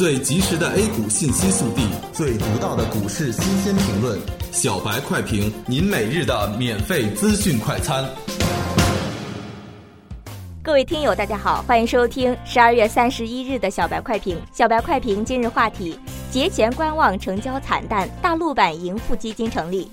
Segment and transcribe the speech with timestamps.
[0.00, 4.18] 最及时的 A 股信息速递，最独到的股市新鲜评论，
[4.50, 8.08] 小白快评，您每日的免费资讯快餐。
[10.62, 14.40] 各位听友，大家好，欢迎收听十二月三十一日的小白快评。
[14.50, 15.98] 小白快评今日话题：
[16.30, 19.86] 节前观望，成交惨淡，大陆版盈富基金成立。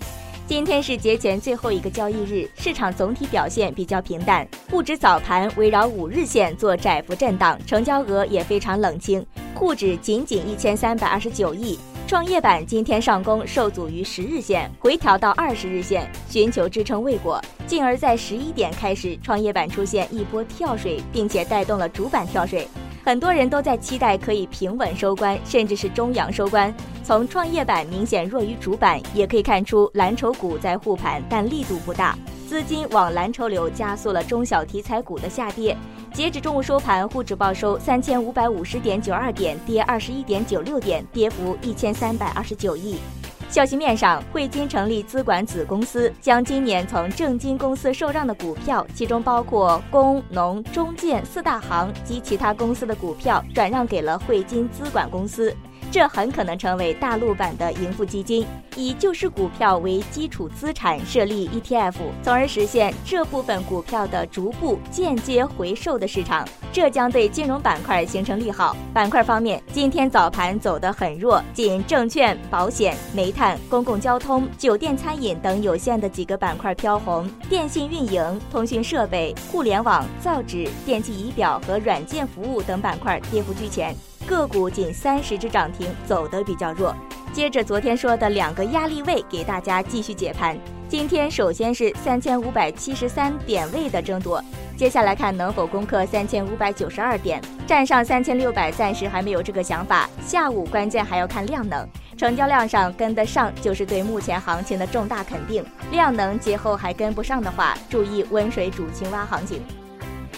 [0.48, 9.22] 今天是节前最后一个交易日，市场总体表现比较平淡，沪指早盘围绕五日线做窄幅震荡，成交额也非常冷清，
[9.54, 11.78] 沪指仅仅一千三百二十九亿。
[12.08, 22.66] 创业板今天上攻受阻于十日线，回调到二十日线，寻求支撑未果，进而，在十一点开始，创业板出现一波跳水，并且带动了主板跳水。
[23.04, 26.74] 很多人都在期待可以平稳收官，甚至是中阳收官。
[27.04, 32.18] 从创业板明显弱于主板，也可以看出蓝筹股在护盘，但力度不大。
[32.48, 35.76] 资金往蓝筹流，加速了中小题材股的下跌。
[36.14, 43.00] 截止中午收盘，沪指报收三千五百五十点九二点，跌二十一点九六点，跌幅一千三百二十九亿。
[43.50, 55.54] 消息面上，汇金成立资管子公司，将今年从证金公司受让的股票，其中包括工农中建四大行及其他公司的股票，转让给了汇金资管公司。
[55.90, 66.48] 这很可能成为大陆版的盈富基金，以旧式股票为基础资产设立 ETF，从而实现这部分股票的逐步间接回售的市场。
[66.72, 68.76] 这将对金融板块形成利好。
[68.94, 83.96] 板块方面，今天早盘走得很弱，仅证券、保险、煤炭、公共交通、酒店、餐饮等有限的几个板块飘红，电信运营、通讯设备、互联网、造纸、电气仪表和软件服务等板块跌幅居前。
[84.28, 86.94] 个股仅三十只涨停，走得比较弱。
[87.32, 90.58] 接着昨天说的两个压力位，给大家继续解盘。
[90.90, 94.44] 今天首先是三千五百七十三点位的争夺，
[94.76, 100.10] 接下来看能否攻克三千五百九十二点，站上三千六百，暂时还没有这个想法。
[100.26, 105.64] 下午关键还要看量能，成交量上跟得上，就是对目前行情的重大肯定。
[105.92, 109.62] 量能节后还跟不上的话，注意温水煮青蛙行情。